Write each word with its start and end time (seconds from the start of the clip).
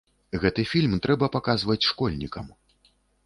Гэты 0.43 0.63
фільм 0.71 0.95
трэба 1.07 1.29
паказваць 1.37 1.87
школьнікам. 1.89 2.45